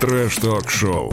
Трэш-ток-шоу. 0.00 1.10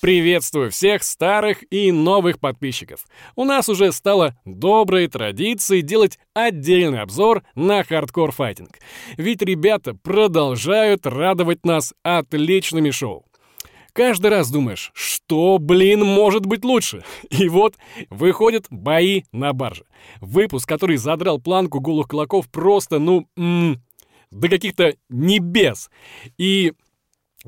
Приветствую 0.00 0.72
всех 0.72 1.04
старых 1.04 1.58
и 1.70 1.92
новых 1.92 2.40
подписчиков. 2.40 3.06
У 3.36 3.44
нас 3.44 3.68
уже 3.68 3.92
стало 3.92 4.36
доброй 4.44 5.06
традицией 5.06 5.82
делать 5.82 6.18
отдельный 6.34 7.00
обзор 7.00 7.44
на 7.54 7.84
Hardcore 7.84 8.32
Fighting. 8.32 8.78
Ведь 9.16 9.42
ребята 9.42 9.94
продолжают 9.94 11.06
радовать 11.06 11.64
нас 11.64 11.94
отличными 12.02 12.90
шоу. 12.90 13.24
Каждый 13.92 14.30
раз 14.32 14.50
думаешь, 14.50 14.90
что, 14.94 15.58
блин, 15.58 16.04
может 16.04 16.44
быть 16.44 16.64
лучше? 16.64 17.04
И 17.30 17.48
вот 17.48 17.76
выходят 18.10 18.66
бои 18.68 19.22
на 19.30 19.52
барже. 19.52 19.84
Выпуск, 20.20 20.68
который 20.68 20.96
задрал 20.96 21.40
планку 21.40 21.78
голых 21.78 22.08
кулаков 22.08 22.48
просто, 22.50 22.98
ну, 22.98 23.28
м- 23.36 23.80
до 24.32 24.48
каких-то 24.48 24.94
небес. 25.08 25.88
И 26.36 26.72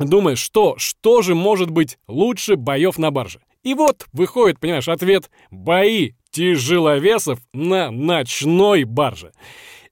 думаешь, 0.07 0.39
что, 0.39 0.77
что 0.79 1.23
же 1.23 1.35
может 1.35 1.71
быть 1.71 1.98
лучше 2.09 2.57
боев 2.57 2.99
на 2.99 3.11
барже? 3.11 3.40
И 3.63 3.75
вот 3.75 4.07
выходит, 4.13 4.59
понимаешь, 4.59 4.89
ответ 4.89 5.31
«Бои 5.50 6.13
тяжеловесов 6.31 7.40
на 7.53 7.90
ночной 7.90 8.85
барже». 8.85 9.32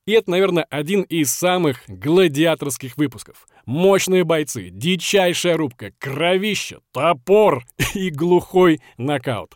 И 0.09 0.12
это, 0.12 0.30
наверное, 0.30 0.65
один 0.71 1.03
из 1.03 1.30
самых 1.30 1.83
гладиаторских 1.87 2.97
выпусков. 2.97 3.47
Мощные 3.67 4.25
бойцы, 4.25 4.71
дичайшая 4.71 5.59
рубка, 5.59 5.93
кровище, 5.98 6.79
топор 6.93 7.62
и 7.95 8.09
глухой 8.09 8.81
нокаут. 8.97 9.55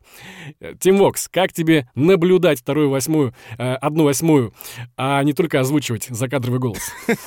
Тим 0.78 0.98
Вокс, 0.98 1.28
как 1.28 1.54
тебе 1.54 1.88
наблюдать 1.94 2.60
вторую 2.60 2.90
восьмую, 2.90 3.34
э, 3.56 3.76
одну 3.76 4.04
восьмую, 4.04 4.52
а 4.94 5.22
не 5.22 5.32
только 5.32 5.58
озвучивать 5.58 6.08
закадровый 6.10 6.60
голос? 6.60 6.92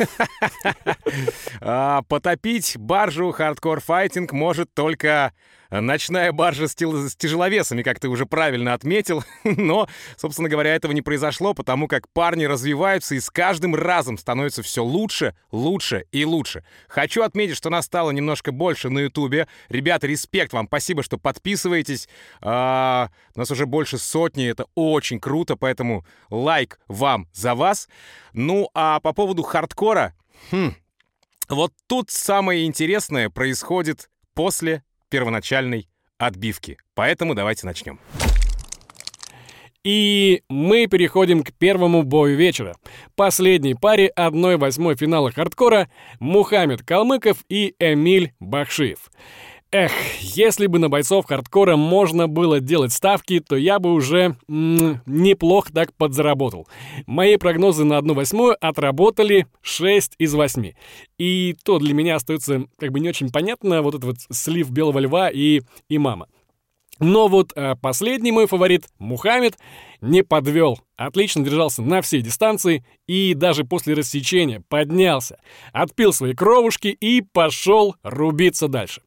А, 1.62 2.02
Потопить 2.04 2.78
баржу 2.78 3.32
Hardcore 3.32 3.80
Fighting 3.80 4.34
может 4.34 4.72
только 4.74 5.34
ночная 5.70 6.32
баржа 6.32 6.68
с, 6.68 6.76
тел- 6.76 7.10
с 7.10 7.16
тяжеловесами, 7.16 7.84
как 7.84 8.00
ты 8.00 8.08
уже 8.08 8.26
правильно 8.26 8.74
отметил. 8.74 9.24
Но, 9.44 9.88
собственно 10.18 10.50
говоря, 10.50 10.76
этого 10.76 10.92
не 10.92 11.02
произошло, 11.02 11.54
потому 11.54 11.88
как 11.88 12.08
парни 12.10 12.46
развиваются 12.46 13.16
и 13.16 13.20
с 13.20 13.30
каждым 13.30 13.76
разом 13.76 14.18
становятся 14.18 14.64
все 14.64 14.84
лучше, 14.84 15.36
лучше 15.52 16.06
и 16.12 16.26
лучше. 16.26 16.64
Хочу 16.88 17.24
отметить, 17.24 17.58
что 17.58 17.70
нас 17.70 17.86
стало 17.86 18.12
немножко 18.12 18.52
больше 18.52 18.90
на 18.90 19.00
Ютубе. 19.00 19.48
Ребята, 19.70 20.08
респект 20.08 20.54
вам, 20.54 20.68
спасибо, 20.68 21.04
что 21.04 21.18
подписываетесь. 21.18 22.08
А, 22.42 23.10
нас 23.36 23.52
уже 23.52 23.66
больше 23.66 23.98
сотни, 23.98 24.48
это 24.48 24.66
очень 24.76 25.20
круто, 25.20 25.56
поэтому 25.56 26.06
лайк 26.30 26.80
вам 26.88 27.28
за 27.34 27.56
вас. 27.56 27.88
Ну, 28.34 28.70
а 28.74 29.00
по 29.00 29.14
поводу 29.14 29.44
хардкора... 29.44 30.14
Хм, 30.52 30.74
вот 31.50 31.74
тут 31.88 32.10
самое 32.10 32.66
интересное 32.66 33.30
происходит 33.30 34.10
после 34.34 34.84
первоначальной 35.10 35.88
отбивки. 36.18 36.78
Поэтому 36.94 37.36
давайте 37.36 37.66
начнем. 37.66 38.00
И 39.84 40.42
мы 40.50 40.88
переходим 40.88 41.44
к 41.44 41.54
первому 41.54 42.02
бою 42.02 42.36
вечера. 42.36 42.76
Последней 43.16 43.76
паре 43.76 44.12
1-8 44.18 44.96
финала 44.96 45.32
хардкора 45.32 45.90
Мухаммед 46.20 46.82
Калмыков 46.82 47.38
и 47.50 47.76
Эмиль 47.78 48.34
Бахшиев. 48.40 49.12
Эх, 49.78 49.92
если 50.22 50.68
бы 50.68 50.80
на 50.80 50.88
бойцов 50.88 51.26
хардкора 51.26 51.76
можно 51.76 52.30
было 52.30 52.62
делать 52.62 52.94
ставки, 52.94 53.42
то 53.42 53.58
я 53.58 53.78
бы 53.78 53.92
уже 53.92 54.38
м, 54.48 55.02
неплохо 55.06 55.74
так 55.74 55.94
подзаработал. 55.94 56.66
Мои 57.08 57.36
прогнозы 57.36 57.84
на 57.84 57.98
1-8 58.00 58.54
отработали 58.54 59.48
6 59.62 60.14
из 60.18 60.34
8. 60.34 60.72
И 61.18 61.58
то 61.66 61.78
для 61.80 61.94
меня 61.94 62.16
остается 62.16 62.68
как 62.80 62.94
бы 62.94 63.02
не 63.02 63.10
очень 63.10 63.34
понятно 63.34 63.82
вот 63.82 63.96
этот 63.96 64.06
вот 64.06 64.16
слив 64.32 64.70
Белого 64.70 65.00
Льва 65.00 65.30
и 65.30 65.60
Имама. 65.90 66.30
Но 67.02 67.28
вот 67.28 67.52
э, 67.58 67.76
последний 67.82 68.32
мой 68.32 68.48
фаворит, 68.48 68.86
Мухаммед, 68.98 69.58
не 70.00 70.24
подвел. 70.24 70.80
Отлично 70.96 71.44
держался 71.44 71.82
на 71.82 72.02
всей 72.02 72.22
дистанции 72.22 72.86
и 73.08 73.34
даже 73.34 73.66
после 73.66 73.94
рассечения 73.94 74.64
поднялся, 74.70 75.38
отпил 75.74 76.14
свои 76.14 76.34
кровушки 76.34 76.88
и 76.88 77.22
пошел 77.22 77.98
рубиться 78.04 78.70
дальше. 78.70 79.02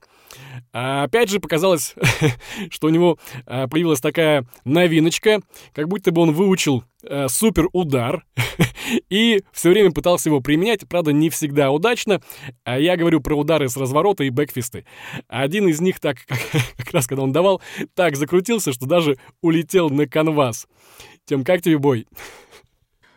А 0.72 1.04
опять 1.04 1.30
же 1.30 1.40
показалось, 1.40 1.94
что 2.70 2.88
у 2.88 2.90
него 2.90 3.18
а, 3.46 3.68
появилась 3.68 4.00
такая 4.00 4.46
новиночка, 4.64 5.40
как 5.74 5.88
будто 5.88 6.12
бы 6.12 6.22
он 6.22 6.32
выучил 6.32 6.84
а, 7.04 7.28
супер 7.28 7.68
удар 7.72 8.24
и 9.08 9.42
все 9.52 9.70
время 9.70 9.92
пытался 9.92 10.28
его 10.28 10.40
применять, 10.40 10.88
правда, 10.88 11.12
не 11.12 11.30
всегда 11.30 11.70
удачно. 11.70 12.20
А 12.64 12.78
я 12.78 12.96
говорю 12.96 13.20
про 13.20 13.34
удары 13.36 13.68
с 13.68 13.76
разворота 13.76 14.24
и 14.24 14.30
бэкфисты. 14.30 14.84
Один 15.28 15.68
из 15.68 15.80
них 15.80 16.00
так, 16.00 16.18
как, 16.26 16.38
как 16.76 16.90
раз 16.92 17.06
когда 17.06 17.22
он 17.22 17.32
давал, 17.32 17.62
так 17.94 18.16
закрутился, 18.16 18.72
что 18.72 18.86
даже 18.86 19.16
улетел 19.42 19.90
на 19.90 20.06
канвас. 20.06 20.66
Тем, 21.24 21.44
как 21.44 21.62
тебе 21.62 21.78
бой? 21.78 22.06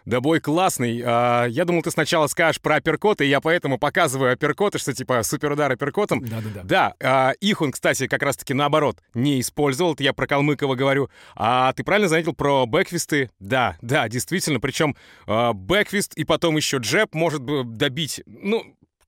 Да 0.05 0.21
бой 0.21 0.39
классный. 0.39 1.01
А, 1.05 1.45
я 1.45 1.65
думал, 1.65 1.81
ты 1.81 1.91
сначала 1.91 2.27
скажешь 2.27 2.61
про 2.61 2.75
апперкоты, 2.75 3.25
и 3.25 3.29
я 3.29 3.41
поэтому 3.41 3.77
показываю 3.77 4.33
апперкоты, 4.33 4.79
что 4.79 4.93
типа 4.93 5.23
суперудар 5.23 5.71
апперкотом. 5.71 6.21
Да-да-да. 6.25 6.61
Да, 6.63 6.93
а, 7.01 7.31
их 7.39 7.61
он, 7.61 7.71
кстати, 7.71 8.07
как 8.07 8.23
раз-таки 8.23 8.53
наоборот 8.53 8.97
не 9.13 9.39
использовал. 9.39 9.93
Это 9.93 10.03
я 10.03 10.13
про 10.13 10.27
Калмыкова 10.27 10.75
говорю. 10.75 11.09
А 11.35 11.73
ты 11.73 11.83
правильно 11.83 12.09
заметил 12.09 12.33
про 12.33 12.65
бэкфисты? 12.65 13.29
Да, 13.39 13.77
да, 13.81 14.07
действительно. 14.09 14.59
Причем 14.59 14.95
а, 15.27 15.53
бэкфист 15.53 16.15
и 16.15 16.23
потом 16.23 16.57
еще 16.57 16.77
джеб 16.77 17.13
может 17.13 17.41
добить. 17.75 18.21
Ну, 18.25 18.63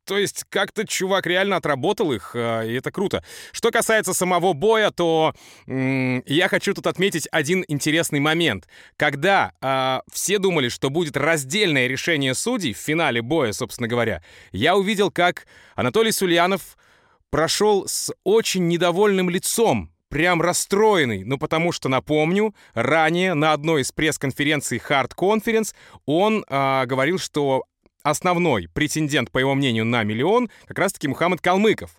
то 0.05 0.17
есть 0.17 0.45
как-то 0.49 0.85
чувак 0.85 1.27
реально 1.27 1.57
отработал 1.57 2.11
их, 2.11 2.31
э, 2.35 2.69
и 2.69 2.73
это 2.73 2.91
круто. 2.91 3.23
Что 3.51 3.71
касается 3.71 4.13
самого 4.13 4.53
боя, 4.53 4.91
то 4.91 5.33
я 5.67 6.47
хочу 6.49 6.73
тут 6.73 6.87
отметить 6.87 7.27
один 7.31 7.63
интересный 7.67 8.19
момент. 8.19 8.67
Когда 8.97 9.53
э, 9.61 9.99
все 10.11 10.39
думали, 10.39 10.69
что 10.69 10.89
будет 10.89 11.17
раздельное 11.17 11.87
решение 11.87 12.33
судей 12.33 12.73
в 12.73 12.77
финале 12.77 13.21
боя, 13.21 13.53
собственно 13.53 13.87
говоря, 13.87 14.23
я 14.51 14.75
увидел, 14.75 15.11
как 15.11 15.45
Анатолий 15.75 16.11
Сульянов 16.11 16.77
прошел 17.29 17.87
с 17.87 18.13
очень 18.23 18.67
недовольным 18.67 19.29
лицом, 19.29 19.93
прям 20.13 20.43
расстроенный, 20.43 21.23
ну 21.23 21.39
потому 21.39 21.71
что, 21.71 21.89
напомню, 21.89 22.53
ранее 22.75 23.33
на 23.33 23.51
одной 23.51 23.81
из 23.81 23.91
пресс-конференций 23.91 24.77
Hard 24.77 25.15
Conference 25.17 25.73
он 26.05 26.45
э, 26.47 26.85
говорил, 26.85 27.17
что 27.17 27.63
основной 28.03 28.69
претендент, 28.73 29.31
по 29.31 29.39
его 29.39 29.55
мнению, 29.55 29.85
на 29.85 30.03
миллион 30.03 30.49
как 30.67 30.79
раз-таки 30.79 31.07
Мухаммад 31.07 31.41
Калмыков. 31.41 31.91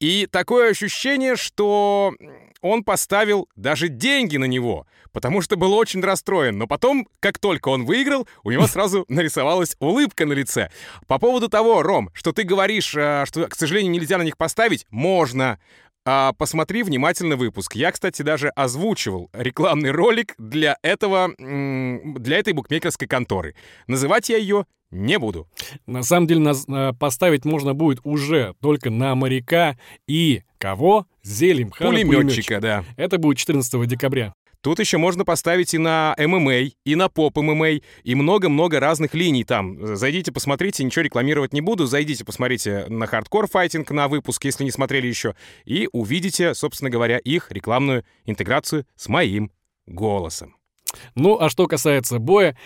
И 0.00 0.28
такое 0.30 0.70
ощущение, 0.70 1.34
что 1.34 2.14
он 2.60 2.84
поставил 2.84 3.48
даже 3.56 3.88
деньги 3.88 4.36
на 4.36 4.44
него, 4.44 4.86
потому 5.12 5.40
что 5.42 5.56
был 5.56 5.72
очень 5.74 6.00
расстроен. 6.00 6.56
Но 6.56 6.66
потом, 6.66 7.08
как 7.18 7.38
только 7.38 7.68
он 7.68 7.84
выиграл, 7.84 8.28
у 8.44 8.50
него 8.50 8.66
сразу 8.66 9.04
нарисовалась 9.08 9.76
улыбка 9.80 10.24
на 10.26 10.34
лице. 10.34 10.70
По 11.08 11.18
поводу 11.18 11.48
того, 11.48 11.82
Ром, 11.82 12.10
что 12.12 12.32
ты 12.32 12.44
говоришь, 12.44 12.94
э, 12.94 13.24
что, 13.26 13.46
к 13.48 13.54
сожалению, 13.56 13.92
нельзя 13.92 14.18
на 14.18 14.22
них 14.22 14.36
поставить, 14.36 14.86
можно. 14.90 15.58
А, 16.04 16.32
посмотри 16.32 16.84
внимательно 16.84 17.36
выпуск. 17.36 17.74
Я, 17.74 17.92
кстати, 17.92 18.22
даже 18.22 18.48
озвучивал 18.50 19.30
рекламный 19.32 19.90
ролик 19.90 20.34
для 20.38 20.78
этого, 20.82 21.34
для 21.38 22.38
этой 22.38 22.52
букмекерской 22.54 23.06
конторы. 23.08 23.54
Называть 23.88 24.28
я 24.28 24.38
ее 24.38 24.64
не 24.90 25.18
буду. 25.18 25.48
На 25.86 26.02
самом 26.02 26.26
деле 26.26 26.40
нас 26.40 26.64
э, 26.68 26.92
поставить 26.98 27.44
можно 27.44 27.74
будет 27.74 28.00
уже 28.04 28.54
только 28.60 28.90
на 28.90 29.14
моряка 29.14 29.78
и 30.06 30.42
кого? 30.58 31.06
Зелим 31.22 31.70
Пулеметчика, 31.70 32.60
да. 32.60 32.84
Это 32.96 33.18
будет 33.18 33.38
14 33.38 33.86
декабря. 33.86 34.32
Тут 34.60 34.80
еще 34.80 34.98
можно 34.98 35.24
поставить 35.24 35.72
и 35.72 35.78
на 35.78 36.16
ММА, 36.18 36.70
и 36.84 36.94
на 36.96 37.08
поп-ММА, 37.08 37.80
и 38.02 38.14
много-много 38.14 38.80
разных 38.80 39.14
линий 39.14 39.44
там. 39.44 39.96
Зайдите, 39.96 40.32
посмотрите, 40.32 40.82
ничего 40.82 41.04
рекламировать 41.04 41.52
не 41.52 41.60
буду. 41.60 41.86
Зайдите, 41.86 42.24
посмотрите 42.24 42.86
на 42.88 43.06
Hardcore 43.06 43.46
Fighting 43.46 43.90
на 43.92 44.08
выпуск, 44.08 44.44
если 44.44 44.64
не 44.64 44.72
смотрели 44.72 45.06
еще, 45.06 45.36
и 45.64 45.88
увидите, 45.92 46.54
собственно 46.54 46.90
говоря, 46.90 47.18
их 47.18 47.52
рекламную 47.52 48.04
интеграцию 48.26 48.84
с 48.96 49.08
моим 49.08 49.52
голосом. 49.86 50.57
Ну, 51.14 51.38
а 51.38 51.50
что 51.50 51.66
касается 51.66 52.18
боя, 52.18 52.56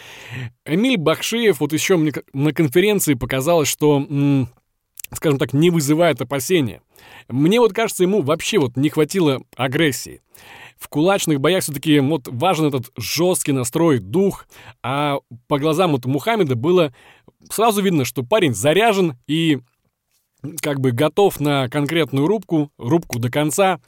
Эмиль 0.65 0.97
Бахшиев, 0.97 1.61
вот 1.61 1.73
еще 1.73 1.97
мне 1.97 2.13
на 2.33 2.53
конференции 2.53 3.15
показалось, 3.15 3.69
что, 3.69 4.07
скажем 5.13 5.39
так, 5.39 5.53
не 5.53 5.71
вызывает 5.71 6.21
опасения. 6.21 6.83
Мне 7.29 7.61
вот 7.61 7.73
кажется, 7.73 8.05
ему 8.05 8.23
вообще 8.23 8.59
вот 8.59 8.77
не 8.77 8.91
хватило 8.91 9.43
агрессии. 9.57 10.21
В 10.79 10.89
кулачных 10.89 11.41
боях 11.41 11.63
все-таки 11.63 12.01
вот 12.01 12.27
важен 12.27 12.67
этот 12.67 12.91
жесткий 12.97 13.53
настрой, 13.53 13.99
дух, 13.99 14.47
а 14.83 15.19
по 15.47 15.59
глазам 15.59 15.93
вот 15.93 16.07
Мухаммеда 16.07 16.57
было 16.57 16.93
сразу 17.51 17.83
видно, 17.83 18.05
что 18.05 18.23
парень 18.23 18.55
заряжен 18.55 19.17
и 19.27 19.61
как 20.61 20.81
бы 20.81 20.93
готов 20.93 21.41
на 21.41 21.69
конкретную 21.69 22.27
рубку, 22.27 22.71
рубку 22.79 23.19
до 23.19 23.31
конца, 23.31 23.81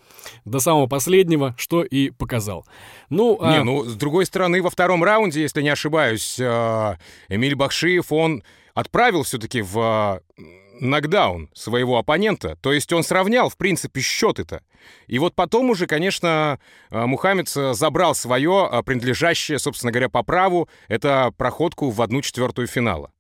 до 0.45 0.61
самого 0.61 0.87
последнего, 0.87 1.55
что 1.59 1.83
и 1.83 2.11
показал. 2.11 2.67
Ну, 3.11 3.39
Не, 3.41 3.59
а... 3.59 3.65
ну, 3.65 3.85
с 3.85 3.95
другой 3.97 4.27
стороны, 4.27 4.63
во 4.63 4.71
втором 4.71 5.03
раунде, 5.03 5.43
если 5.43 5.63
не 5.63 5.69
ошибаюсь, 5.69 6.39
э, 6.39 6.97
Эмиль 7.29 7.57
Бахшиев, 7.57 8.13
он 8.13 8.43
отправил 8.75 9.25
все-таки 9.25 9.63
в, 9.63 10.21
э, 10.39 10.43
нокдаун 10.81 11.51
своего 11.55 11.99
оппонента, 11.99 12.57
то 12.61 12.73
есть 12.73 12.93
он 12.93 13.05
сравнял, 13.05 13.49
в 13.49 13.57
принципе, 13.57 14.01
счет 14.01 14.39
это. 14.39 14.63
И 15.07 15.19
вот 15.19 15.35
потом 15.35 15.71
уже, 15.71 15.87
конечно, 15.87 16.59
э, 16.91 17.07
Мухаммед 17.07 17.49
забрал 17.49 18.15
свое, 18.15 18.83
принадлежащее, 18.85 19.59
собственно 19.59 19.93
говоря, 19.93 20.09
по 20.09 20.23
праву, 20.23 20.69
это 20.89 21.33
проходку 21.37 21.91
в 21.91 22.01
одну 22.03 22.23
четвертую 22.23 22.67
финала. 22.67 23.11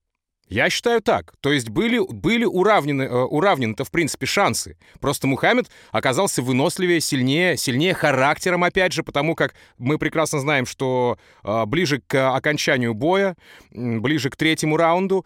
Я 0.48 0.68
считаю 0.70 1.00
так. 1.00 1.34
То 1.40 1.52
есть 1.52 1.70
были, 1.70 1.98
были 1.98 2.44
уравнены, 2.44 3.02
э, 3.02 3.08
уравнены-то, 3.08 3.84
в 3.84 3.90
принципе, 3.90 4.26
шансы. 4.26 4.76
Просто 5.00 5.26
Мухаммед 5.26 5.70
оказался 5.90 6.42
выносливее, 6.42 7.00
сильнее, 7.00 7.56
сильнее 7.56 7.94
характером, 7.94 8.64
опять 8.64 8.92
же, 8.92 9.02
потому 9.02 9.34
как 9.34 9.54
мы 9.78 9.98
прекрасно 9.98 10.40
знаем, 10.40 10.66
что 10.66 11.18
э, 11.42 11.64
ближе 11.66 12.02
к 12.06 12.34
окончанию 12.36 12.94
боя, 12.94 13.36
ближе 13.72 14.30
к 14.30 14.36
третьему 14.36 14.76
раунду, 14.76 15.24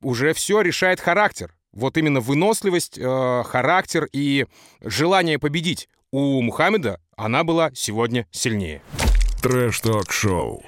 уже 0.00 0.32
все 0.32 0.60
решает 0.60 1.00
характер. 1.00 1.54
Вот 1.72 1.96
именно 1.96 2.20
выносливость, 2.20 2.98
э, 2.98 3.42
характер 3.44 4.08
и 4.12 4.46
желание 4.80 5.40
победить 5.40 5.88
у 6.12 6.40
Мухаммеда, 6.40 7.00
она 7.16 7.42
была 7.42 7.72
сегодня 7.74 8.28
сильнее. 8.30 8.80
Трэш-ток-шоу. 9.42 10.62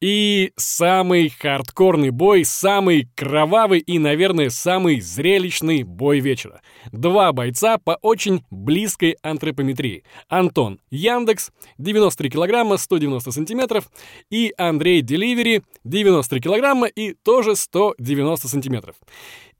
И 0.00 0.52
самый 0.56 1.28
хардкорный 1.28 2.10
бой, 2.10 2.44
самый 2.44 3.08
кровавый 3.14 3.80
и, 3.80 3.98
наверное, 3.98 4.50
самый 4.50 5.00
зрелищный 5.00 5.82
бой 5.82 6.20
вечера. 6.20 6.60
Два 6.92 7.32
бойца 7.32 7.78
по 7.78 7.98
очень 8.02 8.44
близкой 8.50 9.16
антропометрии. 9.22 10.04
Антон 10.28 10.80
Яндекс, 10.90 11.50
93 11.78 12.30
килограмма, 12.30 12.76
190 12.76 13.30
сантиметров, 13.30 13.90
и 14.30 14.52
Андрей 14.56 15.02
Деливери, 15.02 15.62
93 15.84 16.40
килограмма 16.40 16.86
и 16.86 17.14
тоже 17.14 17.56
190 17.56 18.48
сантиметров. 18.48 18.96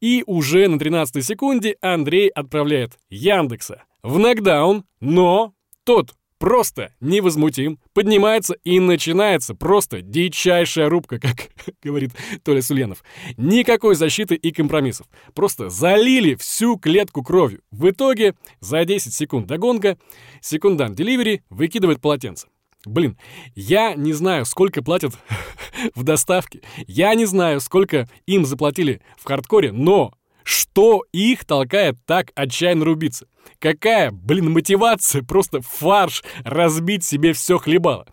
И 0.01 0.23
уже 0.27 0.69
на 0.69 0.79
13 0.79 1.25
секунде 1.25 1.77
Андрей 1.81 2.29
отправляет 2.29 2.99
Яндекса 3.11 3.83
в 4.03 4.19
нокдаун, 4.19 4.85
но 5.01 5.55
тот 5.85 6.13
просто 6.39 6.93
невозмутим, 7.01 7.79
поднимается 7.93 8.55
и 8.65 8.81
начинается 8.81 9.55
просто 9.55 10.03
дичайшая 10.03 10.89
рубка, 10.89 11.19
как 11.21 11.49
говорит 11.83 12.13
Толя 12.43 12.63
Суленов. 12.63 13.03
Никакой 13.37 13.95
защиты 13.95 14.35
и 14.35 14.51
компромиссов. 14.53 15.07
Просто 15.35 15.69
залили 15.69 16.35
всю 16.35 16.77
клетку 16.79 17.23
кровью. 17.23 17.61
В 17.71 17.91
итоге 17.91 18.35
за 18.61 18.85
10 18.85 19.13
секунд 19.13 19.47
до 19.47 19.59
гонга 19.59 19.99
секундант 20.41 20.97
деливери 20.97 21.43
выкидывает 21.51 22.01
полотенце. 22.01 22.49
Блин, 22.85 23.19
я 23.55 23.95
не 23.95 24.13
знаю, 24.13 24.45
сколько 24.45 24.83
платят 24.83 25.13
в 25.95 26.05
доставке. 26.05 26.63
Я 26.87 27.15
не 27.15 27.27
знаю, 27.27 27.61
сколько 27.61 28.09
им 28.27 28.45
заплатили 28.45 29.03
в 29.19 29.25
хардкоре, 29.25 29.73
но 29.73 30.13
что 30.45 31.05
их 31.13 31.45
толкает 31.45 31.97
так 32.07 32.31
отчаянно 32.35 32.85
рубиться? 32.85 33.27
Какая, 33.59 34.11
блин, 34.11 34.51
мотивация 34.53 35.23
просто 35.23 35.61
фарш 35.61 36.23
разбить 36.45 37.05
себе 37.05 37.33
все 37.33 37.59
хлебало? 37.59 38.07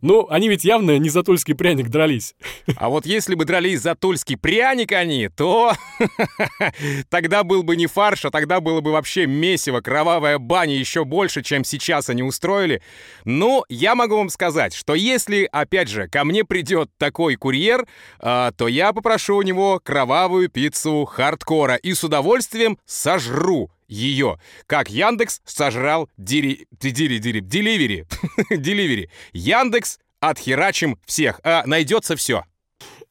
Ну, 0.00 0.26
они 0.28 0.48
ведь 0.48 0.64
явно 0.64 0.98
не 0.98 1.08
за 1.08 1.22
тульский 1.22 1.54
пряник 1.54 1.88
дрались. 1.88 2.34
А 2.76 2.88
вот 2.88 3.06
если 3.06 3.34
бы 3.34 3.44
дрались 3.44 3.80
за 3.80 3.94
тульский 3.94 4.36
пряник 4.36 4.92
они, 4.92 5.28
то 5.28 5.72
тогда 7.08 7.44
был 7.44 7.62
бы 7.62 7.76
не 7.76 7.86
фарш, 7.86 8.24
а 8.24 8.30
тогда 8.30 8.60
было 8.60 8.80
бы 8.80 8.92
вообще 8.92 9.26
месиво, 9.26 9.80
кровавая 9.80 10.38
баня 10.38 10.74
еще 10.74 11.04
больше, 11.04 11.42
чем 11.42 11.64
сейчас 11.64 12.10
они 12.10 12.22
устроили. 12.22 12.82
Ну, 13.24 13.64
я 13.68 13.94
могу 13.94 14.16
вам 14.16 14.28
сказать, 14.28 14.74
что 14.74 14.94
если, 14.94 15.48
опять 15.50 15.88
же, 15.88 16.08
ко 16.08 16.24
мне 16.24 16.44
придет 16.44 16.90
такой 16.98 17.36
курьер, 17.36 17.86
э, 18.20 18.52
то 18.56 18.68
я 18.68 18.92
попрошу 18.92 19.36
у 19.36 19.42
него 19.42 19.80
кровавую 19.82 20.48
пиццу 20.48 21.04
хардкора 21.04 21.76
и 21.76 21.94
с 21.94 22.04
удовольствием 22.04 22.78
сожру 22.84 23.70
ее, 23.92 24.38
как 24.66 24.90
Яндекс 24.90 25.40
сожрал 25.44 26.08
дири... 26.16 26.66
дири... 26.80 27.18
дири... 27.18 27.40
Деливери. 27.40 28.06
Деливери. 28.50 29.10
Яндекс 29.32 29.98
отхерачим 30.20 30.98
всех. 31.04 31.40
А, 31.44 31.62
найдется 31.66 32.16
все. 32.16 32.44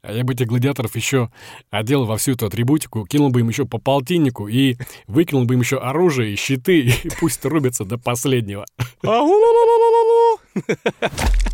А 0.02 0.12
я 0.12 0.24
бы 0.24 0.34
этих 0.34 0.48
гладиаторов 0.48 0.96
еще 0.96 1.32
одел 1.70 2.06
во 2.06 2.18
всю 2.18 2.32
эту 2.32 2.48
атрибутику, 2.48 3.06
кинул 3.06 3.30
бы 3.30 3.42
им 3.42 3.50
еще 3.50 3.66
по 3.66 3.78
полтиннику 3.78 4.48
и 4.48 4.76
выкинул 5.06 5.46
бы 5.46 5.54
им 5.54 5.60
еще 5.60 5.78
оружие 5.78 6.34
и 6.34 6.36
щиты, 6.36 6.80
и 7.04 7.10
пусть 7.20 7.46
рубятся 7.46 7.86
до 7.86 8.00
последнего. 8.00 8.66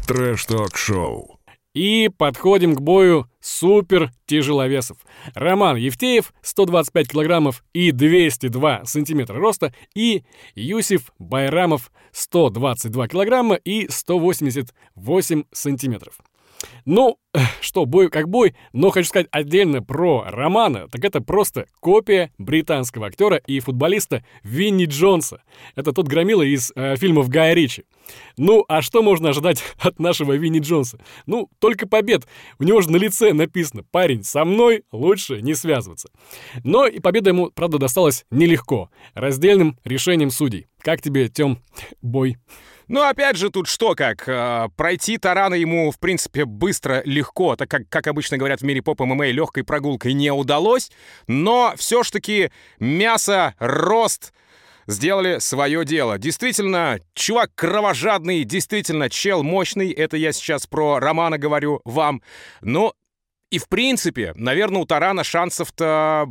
Трэш-ток-шоу. 0.08 1.37
И 1.78 2.10
подходим 2.10 2.74
к 2.74 2.82
бою 2.82 3.28
супер 3.40 4.12
тяжеловесов. 4.26 4.98
Роман 5.36 5.76
Евтеев, 5.76 6.34
125 6.42 7.10
килограммов 7.10 7.64
и 7.72 7.92
202 7.92 8.86
сантиметра 8.86 9.38
роста, 9.38 9.72
и 9.94 10.24
Юсиф 10.56 11.12
Байрамов, 11.20 11.92
122 12.14 13.08
килограмма 13.10 13.56
и 13.56 13.88
188 13.92 15.44
сантиметров. 15.52 16.16
Ну, 16.86 17.20
что, 17.62 17.86
бой 17.86 18.10
как 18.10 18.28
бой, 18.28 18.56
но 18.74 18.90
хочу 18.90 19.10
сказать 19.10 19.28
отдельно 19.30 19.84
про 19.84 20.24
Романа, 20.28 20.88
так 20.88 21.06
это 21.06 21.22
просто 21.22 21.68
копия 21.80 22.32
британского 22.40 23.06
актера 23.06 23.38
и 23.38 23.60
футболиста 23.60 24.26
Винни 24.42 24.86
Джонса. 24.86 25.44
Это 25.76 25.92
тот 25.94 26.08
громила 26.08 26.42
из 26.42 26.72
э, 26.76 26.96
фильмов 26.96 27.30
Гая 27.30 27.54
Ричи. 27.54 27.86
Ну, 28.38 28.66
а 28.68 28.82
что 28.82 29.02
можно 29.02 29.30
ожидать 29.30 29.64
от 29.80 30.00
нашего 30.00 30.34
Винни 30.34 30.60
Джонса? 30.60 31.00
Ну, 31.26 31.50
только 31.60 31.88
побед. 31.88 32.28
У 32.60 32.64
него 32.64 32.82
же 32.82 32.92
на 32.92 32.98
лице 32.98 33.34
написано 33.34 33.84
«Парень, 33.92 34.24
со 34.24 34.46
мной 34.46 34.84
лучше 34.92 35.42
не 35.42 35.54
связываться». 35.54 36.10
Но 36.64 36.88
и 36.88 37.00
победа 37.00 37.30
ему, 37.32 37.52
правда, 37.52 37.78
досталась 37.78 38.26
нелегко. 38.32 38.90
Раздельным 39.14 39.80
решением 39.84 40.32
судей. 40.32 40.68
Как 40.80 41.02
тебе, 41.02 41.28
Тём, 41.30 41.60
бой? 42.02 42.38
Ну, 42.88 43.02
опять 43.02 43.36
же, 43.36 43.50
тут 43.50 43.68
что 43.68 43.96
как? 43.96 44.28
Э, 44.30 44.70
пройти 44.78 45.18
тарана 45.18 45.56
ему, 45.56 45.92
в 45.92 46.00
принципе, 46.00 46.46
быстро, 46.46 47.02
легко, 47.04 47.58
так 47.58 47.70
как, 47.70 47.90
как 47.90 48.08
обычно 48.08 48.38
говорят 48.38 48.62
в 48.62 48.64
мире 48.64 48.82
поп-ММА, 48.82 49.32
легкой 49.32 49.66
прогулкой 49.66 50.14
не 50.14 50.32
удалось. 50.32 50.90
Но 51.28 51.74
все 51.76 52.04
ж 52.04 52.12
таки 52.12 52.52
мясо, 52.80 53.56
рост 53.60 54.34
сделали 54.88 55.40
свое 55.40 55.86
дело. 55.86 56.18
Действительно, 56.18 57.00
чувак 57.14 57.52
кровожадный, 57.54 58.44
действительно, 58.44 59.10
чел 59.10 59.44
мощный. 59.44 59.92
Это 59.92 60.18
я 60.18 60.32
сейчас 60.32 60.66
про 60.66 61.00
Романа 61.00 61.38
говорю 61.38 61.82
вам. 61.86 62.22
Ну, 62.62 62.94
и 63.52 63.60
в 63.60 63.68
принципе, 63.68 64.34
наверное, 64.36 64.82
у 64.82 64.86
Тарана 64.86 65.24
шансов-то 65.24 66.28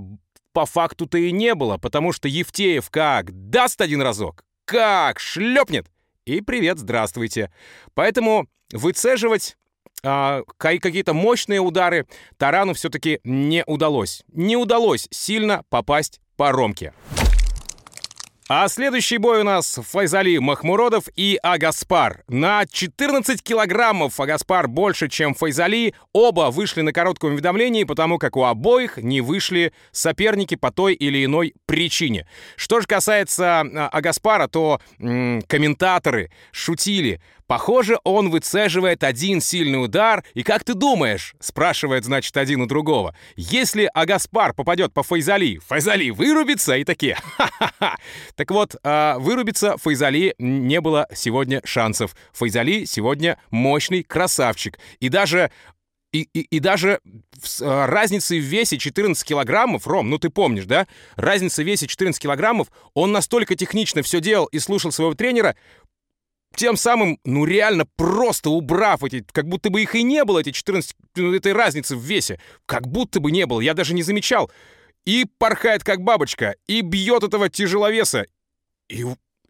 по 0.52 0.66
факту-то 0.66 1.18
и 1.18 1.32
не 1.32 1.54
было, 1.54 1.76
потому 1.76 2.12
что 2.12 2.28
Евтеев 2.28 2.88
как 2.90 3.50
даст 3.50 3.80
один 3.80 4.00
разок, 4.00 4.42
как 4.64 5.20
шлепнет, 5.20 5.86
и 6.24 6.40
привет, 6.40 6.78
здравствуйте. 6.78 7.52
Поэтому 7.94 8.48
выцеживать 8.72 9.56
а, 10.02 10.42
какие-то 10.58 11.14
мощные 11.14 11.60
удары 11.60 12.06
Тарану 12.36 12.74
все-таки 12.74 13.20
не 13.22 13.64
удалось. 13.66 14.24
Не 14.32 14.56
удалось 14.56 15.08
сильно 15.10 15.62
попасть 15.68 16.20
по 16.36 16.52
Ромке. 16.52 16.92
А 18.48 18.68
следующий 18.68 19.18
бой 19.18 19.40
у 19.40 19.42
нас 19.42 19.80
Файзали 19.90 20.38
Махмуродов 20.38 21.08
и 21.16 21.36
Агаспар. 21.42 22.22
На 22.28 22.64
14 22.64 23.42
килограммов 23.42 24.20
Агаспар 24.20 24.68
больше, 24.68 25.08
чем 25.08 25.34
Файзали. 25.34 25.94
Оба 26.12 26.52
вышли 26.52 26.82
на 26.82 26.92
коротком 26.92 27.32
уведомлении, 27.32 27.82
потому 27.82 28.18
как 28.18 28.36
у 28.36 28.44
обоих 28.44 28.98
не 28.98 29.20
вышли 29.20 29.72
соперники 29.90 30.54
по 30.54 30.70
той 30.70 30.94
или 30.94 31.24
иной 31.24 31.54
причине. 31.66 32.28
Что 32.54 32.80
же 32.80 32.86
касается 32.86 33.62
а, 33.62 33.88
Агаспара, 33.88 34.46
то 34.46 34.80
м- 35.00 35.42
комментаторы 35.48 36.30
шутили– 36.52 37.20
Похоже, 37.46 37.98
он 38.02 38.30
выцеживает 38.30 39.04
один 39.04 39.40
сильный 39.40 39.82
удар, 39.82 40.24
и 40.34 40.42
как 40.42 40.64
ты 40.64 40.74
думаешь, 40.74 41.34
спрашивает, 41.40 42.04
значит, 42.04 42.36
один 42.36 42.62
у 42.62 42.66
другого, 42.66 43.14
если 43.36 43.88
Агаспар 43.94 44.52
попадет 44.52 44.92
по 44.92 45.02
Файзали, 45.02 45.58
Файзали 45.58 46.10
вырубится, 46.10 46.76
и 46.76 46.84
такие, 46.84 47.16
ха-ха-ха. 47.36 47.96
Так 48.34 48.50
вот, 48.50 48.76
э, 48.82 49.14
вырубиться 49.18 49.76
Файзали 49.78 50.34
не 50.38 50.80
было 50.80 51.06
сегодня 51.14 51.60
шансов. 51.64 52.16
Файзали 52.32 52.84
сегодня 52.84 53.38
мощный 53.50 54.02
красавчик. 54.02 54.78
И 54.98 55.08
даже 55.08 55.50
и, 56.12 56.28
и, 56.32 56.40
и 56.40 56.60
даже 56.60 57.00
с 57.42 57.60
а, 57.60 57.86
разницей 57.86 58.38
в 58.40 58.44
весе 58.44 58.78
14 58.78 59.22
килограммов, 59.22 59.86
Ром, 59.86 60.08
ну 60.08 60.18
ты 60.18 60.30
помнишь, 60.30 60.64
да? 60.64 60.86
Разница 61.16 61.62
в 61.62 61.66
весе 61.66 61.86
14 61.86 62.20
килограммов, 62.20 62.68
он 62.94 63.12
настолько 63.12 63.54
технично 63.54 64.02
все 64.02 64.20
делал 64.20 64.46
и 64.46 64.58
слушал 64.58 64.92
своего 64.92 65.14
тренера, 65.14 65.56
тем 66.56 66.76
самым, 66.76 67.20
ну 67.24 67.44
реально 67.44 67.86
просто 67.96 68.50
убрав 68.50 69.04
эти, 69.04 69.24
как 69.32 69.46
будто 69.46 69.70
бы 69.70 69.82
их 69.82 69.94
и 69.94 70.02
не 70.02 70.24
было, 70.24 70.40
эти 70.40 70.50
14, 70.50 70.96
ну, 71.14 71.34
этой 71.34 71.52
разницы 71.52 71.96
в 71.96 72.00
весе. 72.00 72.40
Как 72.66 72.88
будто 72.88 73.20
бы 73.20 73.30
не 73.30 73.46
было, 73.46 73.60
я 73.60 73.74
даже 73.74 73.94
не 73.94 74.02
замечал. 74.02 74.50
И 75.04 75.24
порхает 75.38 75.84
как 75.84 76.00
бабочка, 76.00 76.56
и 76.66 76.80
бьет 76.80 77.22
этого 77.22 77.48
тяжеловеса. 77.48 78.26
И, 78.88 79.04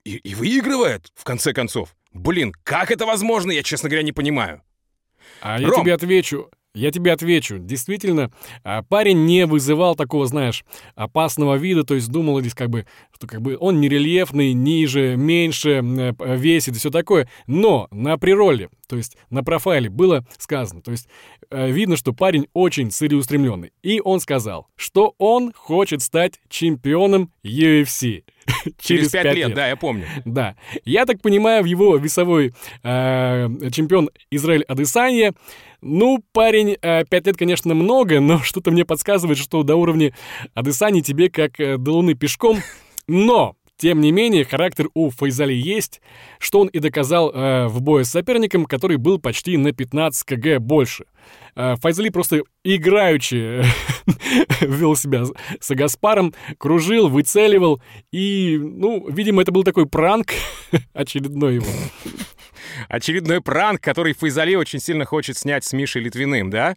и, 0.04 0.16
и 0.16 0.34
выигрывает, 0.34 1.10
в 1.14 1.24
конце 1.24 1.54
концов. 1.54 1.96
Блин, 2.12 2.52
как 2.62 2.90
это 2.90 3.06
возможно, 3.06 3.50
я, 3.50 3.62
честно 3.62 3.88
говоря, 3.88 4.02
не 4.02 4.12
понимаю. 4.12 4.62
А 5.40 5.58
Ром. 5.58 5.70
я 5.70 5.80
тебе 5.82 5.94
отвечу. 5.94 6.50
Я 6.76 6.90
тебе 6.90 7.12
отвечу. 7.12 7.58
Действительно, 7.58 8.30
а, 8.62 8.82
парень 8.82 9.24
не 9.24 9.46
вызывал 9.46 9.96
такого, 9.96 10.26
знаешь, 10.26 10.64
опасного 10.94 11.56
вида, 11.56 11.84
то 11.84 11.94
есть 11.94 12.08
думал 12.08 12.40
здесь 12.40 12.54
как 12.54 12.68
бы, 12.68 12.86
что 13.14 13.26
как 13.26 13.40
бы 13.40 13.56
он 13.58 13.80
не 13.80 13.88
рельефный, 13.88 14.52
ниже, 14.52 15.16
меньше 15.16 15.82
э, 15.82 16.36
весит 16.36 16.76
и 16.76 16.78
все 16.78 16.90
такое. 16.90 17.28
Но 17.46 17.88
на 17.90 18.18
прироле, 18.18 18.68
то 18.88 18.96
есть 18.96 19.16
на 19.30 19.42
профайле 19.42 19.88
было 19.88 20.26
сказано, 20.38 20.82
то 20.82 20.90
есть 20.90 21.08
э, 21.50 21.70
видно, 21.70 21.96
что 21.96 22.12
парень 22.12 22.46
очень 22.52 22.90
целеустремленный. 22.90 23.72
И 23.82 24.00
он 24.04 24.20
сказал, 24.20 24.68
что 24.76 25.14
он 25.18 25.52
хочет 25.54 26.02
стать 26.02 26.40
чемпионом 26.48 27.32
UFC. 27.42 28.24
Через 28.78 29.10
пять 29.10 29.34
лет, 29.34 29.54
да, 29.54 29.68
я 29.68 29.76
помню. 29.76 30.06
Да. 30.24 30.56
Я 30.84 31.06
так 31.06 31.20
понимаю, 31.20 31.62
в 31.62 31.66
его 31.66 31.96
весовой 31.96 32.54
э, 32.82 33.48
чемпион 33.72 34.10
Израиль 34.30 34.62
Адесанье 34.62 35.32
ну, 35.82 36.22
парень, 36.32 36.76
э, 36.80 37.04
пять 37.04 37.26
лет, 37.26 37.36
конечно, 37.36 37.74
много, 37.74 38.20
но 38.20 38.38
что-то 38.42 38.70
мне 38.70 38.84
подсказывает, 38.84 39.38
что 39.38 39.62
до 39.62 39.76
уровня 39.76 40.12
Адесани 40.54 41.00
тебе 41.00 41.30
как 41.30 41.60
э, 41.60 41.76
до 41.78 41.92
луны 41.92 42.14
пешком. 42.14 42.58
Но, 43.06 43.54
тем 43.76 44.00
не 44.00 44.10
менее, 44.10 44.44
характер 44.44 44.88
у 44.94 45.10
Файзали 45.10 45.52
есть, 45.52 46.00
что 46.38 46.60
он 46.60 46.68
и 46.68 46.78
доказал 46.78 47.30
э, 47.30 47.66
в 47.66 47.82
бою 47.82 48.04
с 48.04 48.10
соперником, 48.10 48.64
который 48.64 48.96
был 48.96 49.18
почти 49.18 49.56
на 49.56 49.72
15 49.72 50.24
кг 50.24 50.58
больше. 50.60 51.04
Э, 51.54 51.76
Файзали 51.76 52.08
просто 52.08 52.42
играючи 52.64 53.62
вел 54.60 54.96
себя 54.96 55.24
с 55.60 55.70
Агаспаром, 55.70 56.32
кружил, 56.56 57.08
выцеливал, 57.08 57.82
и, 58.10 58.58
ну, 58.58 59.06
видимо, 59.10 59.42
это 59.42 59.52
был 59.52 59.62
такой 59.62 59.86
пранк 59.86 60.32
очередной 60.94 61.56
его. 61.56 61.66
Очередной 62.88 63.40
пранк, 63.40 63.80
который 63.80 64.12
Файзали 64.12 64.54
очень 64.54 64.80
сильно 64.80 65.04
хочет 65.04 65.36
снять 65.36 65.64
с 65.64 65.72
Мишей 65.72 66.02
Литвиным, 66.02 66.50
да? 66.50 66.76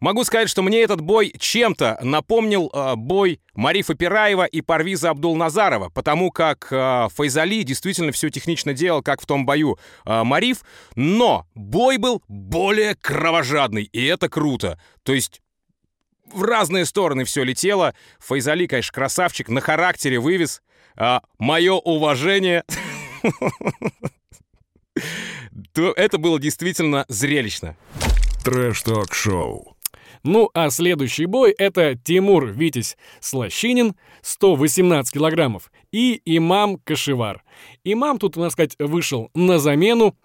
Могу 0.00 0.24
сказать, 0.24 0.48
что 0.48 0.62
мне 0.62 0.82
этот 0.82 1.00
бой 1.00 1.32
чем-то 1.38 1.98
напомнил 2.02 2.70
э, 2.72 2.94
бой 2.96 3.40
Марифа 3.54 3.94
Пираева 3.94 4.44
и 4.44 4.60
Парвиза 4.60 5.10
Абдул-Назарова, 5.10 5.90
потому 5.90 6.30
как 6.30 6.68
э, 6.70 7.08
Файзали 7.14 7.62
действительно 7.62 8.12
все 8.12 8.28
технично 8.30 8.72
делал, 8.72 9.02
как 9.02 9.20
в 9.20 9.26
том 9.26 9.46
бою 9.46 9.78
э, 10.04 10.22
Мариф, 10.24 10.62
но 10.96 11.46
бой 11.54 11.98
был 11.98 12.22
более 12.28 12.94
кровожадный, 12.96 13.84
и 13.84 14.04
это 14.06 14.28
круто. 14.28 14.80
То 15.02 15.12
есть 15.12 15.40
в 16.32 16.42
разные 16.42 16.84
стороны 16.84 17.24
все 17.24 17.44
летело. 17.44 17.94
Файзали, 18.18 18.66
конечно, 18.66 18.92
красавчик, 18.92 19.48
на 19.48 19.60
характере 19.60 20.18
вывез. 20.18 20.62
А, 20.96 21.22
мое 21.38 21.74
уважение. 21.74 22.64
то 25.72 25.92
это 25.92 26.18
было 26.18 26.38
действительно 26.38 27.04
зрелищно. 27.08 27.76
Трэш-ток-шоу. 28.44 29.76
Ну, 30.24 30.50
а 30.54 30.70
следующий 30.70 31.26
бой— 31.26 31.52
это 31.58 31.96
Тимур 31.96 32.46
Витязь 32.46 32.96
Слащинин, 33.20 33.94
118 34.22 35.12
килограммов, 35.12 35.72
и 35.90 36.20
Имам 36.24 36.76
Кашевар. 36.78 37.42
Имам 37.82 38.18
тут, 38.18 38.36
надо 38.36 38.50
сказать, 38.50 38.76
вышел 38.78 39.30
на 39.34 39.58
замену, 39.58 40.16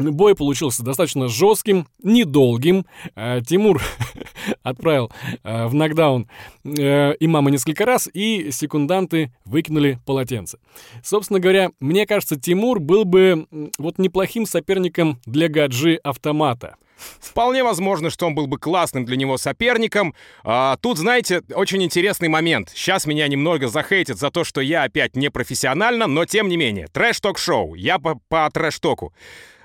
Бой 0.00 0.34
получился 0.34 0.82
достаточно 0.82 1.28
жестким, 1.28 1.86
недолгим. 2.02 2.86
А, 3.14 3.40
Тимур 3.40 3.82
отправил 4.62 5.12
а, 5.44 5.68
в 5.68 5.74
нокдаун 5.74 6.28
э, 6.64 7.14
имама 7.20 7.50
несколько 7.50 7.84
раз, 7.84 8.08
и 8.12 8.50
секунданты 8.50 9.32
выкинули 9.44 9.98
полотенце. 10.06 10.58
Собственно 11.02 11.38
говоря, 11.38 11.70
мне 11.80 12.06
кажется, 12.06 12.40
Тимур 12.40 12.80
был 12.80 13.04
бы 13.04 13.46
вот 13.78 13.98
неплохим 13.98 14.46
соперником 14.46 15.20
для 15.26 15.48
Гаджи 15.48 15.96
автомата. 16.02 16.76
Вполне 17.20 17.64
возможно, 17.64 18.10
что 18.10 18.26
он 18.26 18.34
был 18.34 18.46
бы 18.46 18.58
классным 18.58 19.04
для 19.04 19.16
него 19.16 19.38
соперником. 19.38 20.14
А, 20.44 20.76
тут, 20.76 20.98
знаете, 20.98 21.42
очень 21.54 21.82
интересный 21.82 22.28
момент. 22.28 22.70
Сейчас 22.74 23.06
меня 23.06 23.26
немного 23.28 23.68
захейтят 23.68 24.18
за 24.18 24.30
то, 24.30 24.44
что 24.44 24.60
я 24.60 24.84
опять 24.84 25.16
не 25.16 25.30
профессионально, 25.30 26.06
но 26.06 26.24
тем 26.24 26.48
не 26.48 26.56
менее. 26.56 26.88
Трэш-ток-шоу. 26.88 27.74
Я 27.74 27.98
по, 27.98 28.20
по 28.28 28.48
трэш-току. 28.52 29.12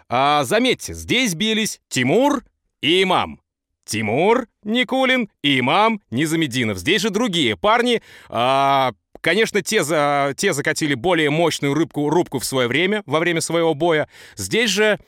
А, 0.09 0.43
заметьте, 0.43 0.93
здесь 0.93 1.33
бились 1.33 1.81
Тимур 1.89 2.43
и 2.81 3.03
Имам. 3.03 3.39
Тимур 3.85 4.47
Никулин 4.63 5.29
и 5.41 5.59
Имам 5.59 6.01
Низамединов. 6.09 6.77
Здесь 6.77 7.01
же 7.01 7.09
другие 7.09 7.55
парни. 7.55 8.01
А, 8.29 8.93
конечно, 9.21 9.61
те, 9.61 9.83
за, 9.83 10.33
те 10.37 10.53
закатили 10.53 10.93
более 10.93 11.29
мощную 11.29 11.73
рыбку, 11.73 12.09
рубку 12.09 12.39
в 12.39 12.45
свое 12.45 12.67
время, 12.67 13.03
во 13.05 13.19
время 13.19 13.41
своего 13.41 13.73
боя. 13.73 14.07
Здесь 14.35 14.69
же 14.69 14.99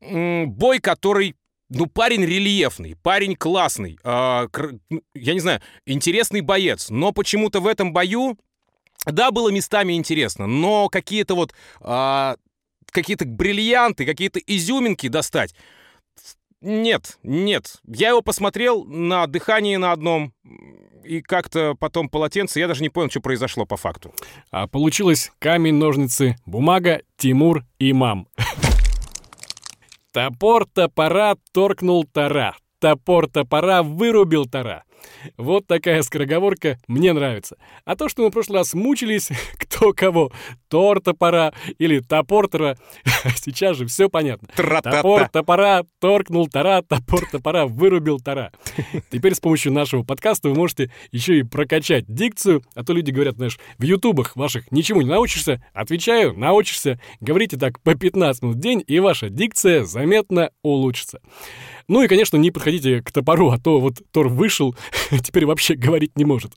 м, 0.00 0.50
бой, 0.50 0.78
который 0.78 1.34
ну, 1.70 1.86
парень 1.86 2.24
рельефный, 2.24 2.96
парень 3.02 3.36
классный, 3.36 3.98
э, 4.02 4.48
я 5.14 5.34
не 5.34 5.40
знаю, 5.40 5.60
интересный 5.84 6.40
боец, 6.40 6.88
но 6.88 7.12
почему-то 7.12 7.60
в 7.60 7.66
этом 7.66 7.92
бою, 7.92 8.38
да, 9.04 9.30
было 9.30 9.50
местами 9.50 9.92
интересно, 9.92 10.46
но 10.46 10.88
какие-то 10.88 11.34
вот 11.34 11.52
э, 11.82 12.36
какие-то 12.90 13.26
бриллианты, 13.26 14.04
какие-то 14.04 14.38
изюминки 14.40 15.08
достать. 15.08 15.54
Нет, 16.60 17.18
нет. 17.22 17.76
Я 17.86 18.08
его 18.10 18.22
посмотрел 18.22 18.84
на 18.84 19.26
дыхании 19.26 19.76
на 19.76 19.92
одном, 19.92 20.32
и 21.04 21.22
как-то 21.22 21.74
потом 21.78 22.08
полотенце, 22.08 22.60
я 22.60 22.68
даже 22.68 22.82
не 22.82 22.90
понял, 22.90 23.10
что 23.10 23.20
произошло 23.20 23.64
по 23.64 23.76
факту. 23.76 24.12
А 24.50 24.66
получилось 24.66 25.32
камень, 25.38 25.74
ножницы, 25.74 26.36
бумага, 26.44 27.00
Тимур 27.16 27.64
и 27.78 27.92
мам. 27.92 28.28
Топор 30.12 30.66
топора 30.66 31.36
торкнул 31.52 32.04
тара. 32.04 32.56
Топор 32.80 33.28
топора 33.28 33.82
вырубил 33.82 34.46
тара. 34.46 34.84
Вот 35.36 35.66
такая 35.66 36.02
скороговорка 36.02 36.78
мне 36.86 37.12
нравится. 37.12 37.56
А 37.84 37.96
то, 37.96 38.08
что 38.08 38.22
мы 38.22 38.28
в 38.28 38.32
прошлый 38.32 38.58
раз 38.58 38.74
мучились, 38.74 39.30
кто 39.58 39.92
кого, 39.92 40.32
торта 40.68 41.14
пора 41.14 41.52
или 41.78 42.00
топортера, 42.00 42.76
сейчас 43.36 43.76
же 43.76 43.86
все 43.86 44.08
понятно. 44.08 44.48
Топор 44.54 45.28
топора, 45.28 45.82
торкнул 46.00 46.48
тара, 46.48 46.82
топор 46.82 47.28
топора, 47.30 47.66
вырубил 47.66 48.20
тара. 48.20 48.52
Теперь 49.10 49.34
с 49.34 49.40
помощью 49.40 49.72
нашего 49.72 50.02
подкаста 50.02 50.48
вы 50.48 50.54
можете 50.54 50.90
еще 51.12 51.38
и 51.38 51.42
прокачать 51.42 52.04
дикцию, 52.06 52.62
а 52.74 52.84
то 52.84 52.92
люди 52.92 53.10
говорят, 53.10 53.36
знаешь, 53.36 53.58
в 53.78 53.82
ютубах 53.82 54.36
ваших 54.36 54.70
ничему 54.72 55.02
не 55.02 55.08
научишься. 55.08 55.62
Отвечаю, 55.72 56.38
научишься. 56.38 57.00
Говорите 57.20 57.56
так 57.56 57.80
по 57.80 57.94
15 57.94 58.42
минут 58.42 58.56
в 58.56 58.60
день, 58.60 58.84
и 58.86 58.98
ваша 59.00 59.28
дикция 59.28 59.84
заметно 59.84 60.50
улучшится. 60.62 61.20
Ну 61.88 62.02
и, 62.02 62.08
конечно, 62.08 62.36
не 62.36 62.50
подходите 62.50 63.02
к 63.02 63.10
топору, 63.10 63.50
а 63.50 63.58
то 63.58 63.80
вот 63.80 64.02
Тор 64.12 64.28
вышел, 64.28 64.76
теперь 65.22 65.46
вообще 65.46 65.74
говорить 65.74 66.16
не 66.16 66.24
может. 66.26 66.52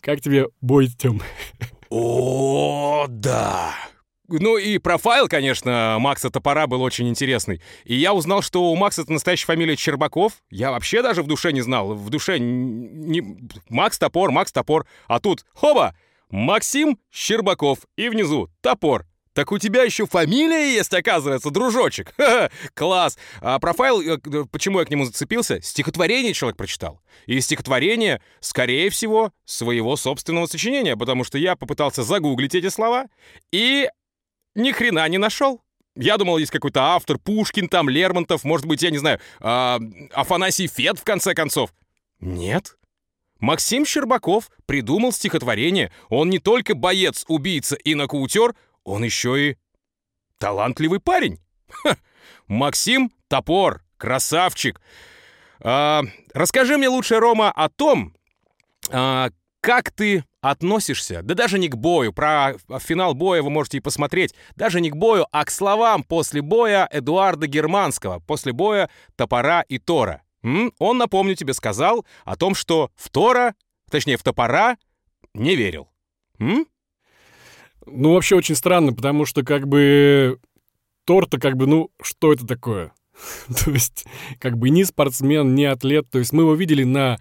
Как 0.00 0.22
тебе 0.22 0.46
бой, 0.62 0.88
Тём? 0.88 1.20
О, 1.90 3.04
да! 3.08 3.74
Ну 4.28 4.56
и 4.56 4.78
профайл, 4.78 5.28
конечно, 5.28 5.96
Макса 5.98 6.30
Топора 6.30 6.66
был 6.68 6.82
очень 6.82 7.08
интересный. 7.08 7.60
И 7.84 7.96
я 7.96 8.14
узнал, 8.14 8.42
что 8.42 8.70
у 8.70 8.76
Макса 8.76 9.02
это 9.02 9.12
настоящая 9.12 9.46
фамилия 9.46 9.76
Чербаков. 9.76 10.34
Я 10.50 10.70
вообще 10.70 11.02
даже 11.02 11.22
в 11.22 11.26
душе 11.26 11.52
не 11.52 11.62
знал. 11.62 11.94
В 11.94 12.08
душе 12.10 12.38
не... 12.38 13.50
Макс 13.68 13.98
Топор, 13.98 14.30
Макс 14.30 14.52
Топор. 14.52 14.86
А 15.08 15.18
тут, 15.18 15.44
хоба, 15.52 15.96
Максим 16.30 16.98
Щербаков. 17.10 17.80
И 17.96 18.08
внизу 18.08 18.48
Топор. 18.60 19.09
Так 19.32 19.52
у 19.52 19.58
тебя 19.58 19.84
еще 19.84 20.06
фамилия 20.06 20.74
есть, 20.74 20.92
оказывается, 20.92 21.50
дружочек. 21.50 22.12
класс. 22.74 23.16
А 23.40 23.58
профайл, 23.60 24.00
э, 24.00 24.18
почему 24.50 24.80
я 24.80 24.84
к 24.84 24.90
нему 24.90 25.04
зацепился? 25.04 25.60
Стихотворение 25.62 26.32
человек 26.32 26.56
прочитал. 26.56 27.00
И 27.26 27.40
стихотворение, 27.40 28.20
скорее 28.40 28.90
всего, 28.90 29.32
своего 29.44 29.96
собственного 29.96 30.46
сочинения, 30.46 30.96
потому 30.96 31.22
что 31.22 31.38
я 31.38 31.54
попытался 31.54 32.02
загуглить 32.02 32.56
эти 32.56 32.68
слова 32.68 33.06
и 33.52 33.88
ни 34.56 34.72
хрена 34.72 35.08
не 35.08 35.18
нашел. 35.18 35.62
Я 35.94 36.16
думал, 36.16 36.38
есть 36.38 36.52
какой-то 36.52 36.94
автор, 36.94 37.18
Пушкин 37.18 37.68
там, 37.68 37.88
Лермонтов, 37.88 38.42
может 38.42 38.66
быть, 38.66 38.82
я 38.82 38.90
не 38.90 38.98
знаю, 38.98 39.20
э, 39.40 39.78
Афанасий 40.12 40.66
Фет, 40.66 40.98
в 40.98 41.04
конце 41.04 41.34
концов. 41.34 41.72
Нет. 42.20 42.76
Максим 43.40 43.86
Щербаков 43.86 44.50
придумал 44.66 45.12
стихотворение. 45.12 45.90
Он 46.08 46.28
не 46.28 46.38
только 46.38 46.74
боец, 46.74 47.24
убийца 47.26 47.74
и 47.76 47.94
нокаутер, 47.94 48.54
он 48.84 49.04
еще 49.04 49.50
и 49.50 49.56
талантливый 50.38 51.00
парень. 51.00 51.38
Ха! 51.68 51.96
Максим 52.48 53.12
Топор, 53.28 53.82
красавчик. 53.96 54.80
А, 55.60 56.02
расскажи 56.34 56.76
мне 56.76 56.88
лучше, 56.88 57.20
Рома, 57.20 57.50
о 57.52 57.68
том, 57.68 58.14
а, 58.90 59.30
как 59.60 59.90
ты 59.90 60.24
относишься, 60.40 61.22
да 61.22 61.34
даже 61.34 61.58
не 61.58 61.68
к 61.68 61.76
бою, 61.76 62.12
про 62.12 62.54
финал 62.78 63.14
боя 63.14 63.42
вы 63.42 63.50
можете 63.50 63.76
и 63.76 63.80
посмотреть, 63.80 64.34
даже 64.56 64.80
не 64.80 64.90
к 64.90 64.96
бою, 64.96 65.26
а 65.32 65.44
к 65.44 65.50
словам 65.50 66.02
после 66.02 66.40
боя 66.40 66.88
Эдуарда 66.90 67.46
Германского, 67.46 68.20
после 68.20 68.52
боя 68.52 68.88
Топора 69.16 69.62
и 69.62 69.78
Тора. 69.78 70.22
М? 70.42 70.72
Он, 70.78 70.96
напомню 70.96 71.34
тебе, 71.34 71.52
сказал 71.52 72.06
о 72.24 72.36
том, 72.36 72.54
что 72.54 72.90
в 72.96 73.10
Тора, 73.10 73.54
точнее, 73.90 74.16
в 74.16 74.22
Топора 74.22 74.78
не 75.34 75.56
верил. 75.56 75.88
М? 76.38 76.66
Ну, 77.86 78.14
вообще 78.14 78.36
очень 78.36 78.54
странно, 78.54 78.92
потому 78.92 79.24
что 79.24 79.42
как 79.42 79.66
бы 79.66 80.38
Тор-то 81.04 81.38
как 81.38 81.56
бы, 81.56 81.66
ну, 81.66 81.90
что 82.02 82.32
это 82.32 82.46
такое? 82.46 82.92
То 83.64 83.70
есть, 83.70 84.06
как 84.38 84.58
бы 84.58 84.70
ни 84.70 84.82
спортсмен, 84.82 85.54
ни 85.54 85.64
атлет. 85.64 86.08
То 86.10 86.18
есть 86.18 86.32
мы 86.32 86.42
его 86.42 86.54
видели 86.54 86.84
на 86.84 87.18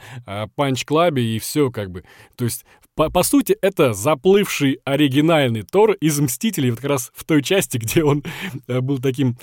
панч-клабе 0.56 1.24
и 1.24 1.39
все 1.39 1.72
как 1.72 1.92
бы. 1.92 2.04
То 2.36 2.46
есть, 2.46 2.66
по, 2.96 3.10
по 3.10 3.24
сути, 3.24 3.58
это 3.62 3.94
заплывший 3.94 4.80
оригинальный 4.84 5.63
Тор 5.63 5.94
из 5.94 6.20
«Мстителей», 6.20 6.72
вот 6.72 6.82
как 6.82 6.89
раз 6.89 7.12
в 7.16 7.24
той 7.24 7.42
части, 7.42 7.78
где 7.80 8.04
он 8.04 8.24
а, 8.68 8.82
был 8.82 9.00
таким 9.00 9.38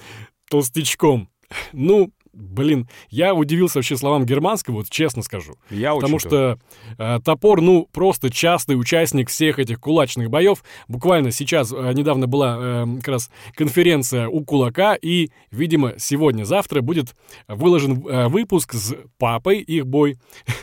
толстячком. 0.50 1.30
Ну, 1.73 2.12
Блин, 2.37 2.87
я 3.09 3.35
удивился 3.35 3.78
вообще 3.78 3.97
словам 3.97 4.26
германского, 4.26 4.76
вот 4.76 4.90
честно 4.90 5.23
скажу. 5.23 5.55
Я 5.71 5.95
Потому 5.95 6.19
что 6.19 6.59
э, 6.99 7.19
топор, 7.25 7.62
ну, 7.62 7.88
просто 7.90 8.28
частый 8.28 8.78
участник 8.78 9.31
всех 9.31 9.59
этих 9.59 9.81
кулачных 9.81 10.28
боев. 10.28 10.62
Буквально 10.87 11.31
сейчас, 11.31 11.73
э, 11.73 11.93
недавно 11.95 12.26
была 12.26 12.59
э, 12.61 12.87
как 12.97 13.09
раз 13.09 13.31
конференция 13.55 14.28
у 14.28 14.45
Кулака, 14.45 14.95
и, 14.95 15.31
видимо, 15.50 15.95
сегодня-завтра 15.97 16.83
будет 16.83 17.16
выложен 17.49 18.07
э, 18.07 18.28
выпуск 18.28 18.75
с 18.75 18.95
папой 19.16 19.61
их 19.61 19.87
бой. 19.87 20.19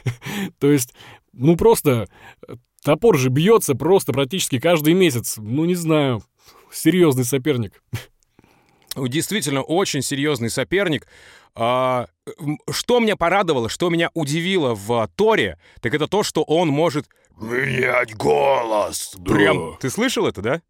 То 0.59 0.71
есть, 0.71 0.93
ну, 1.31 1.57
просто 1.57 2.07
э, 2.47 2.53
топор 2.83 3.17
же 3.17 3.29
бьется 3.29 3.73
просто 3.73 4.13
практически 4.13 4.59
каждый 4.59 4.93
месяц. 4.93 5.37
Ну, 5.37 5.65
не 5.65 5.75
знаю, 5.75 6.21
серьезный 6.71 7.25
соперник. 7.25 7.81
Действительно, 8.95 9.63
очень 9.63 10.03
серьезный 10.03 10.49
соперник. 10.49 11.07
А, 11.55 12.07
что 12.71 12.99
меня 12.99 13.15
порадовало, 13.15 13.69
что 13.69 13.89
меня 13.89 14.09
удивило 14.13 14.73
в 14.73 15.07
Торе, 15.15 15.59
так 15.81 15.93
это 15.93 16.07
то, 16.07 16.23
что 16.23 16.43
он 16.43 16.69
может 16.69 17.07
менять 17.39 18.15
голос. 18.15 19.13
Да. 19.17 19.33
Прям, 19.33 19.77
ты 19.79 19.89
слышал 19.89 20.25
это, 20.27 20.41
да? 20.41 20.61